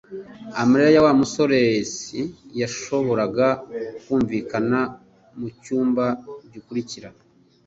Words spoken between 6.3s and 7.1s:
gikurikira